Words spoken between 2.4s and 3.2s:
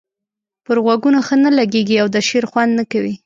خوند نه کوي.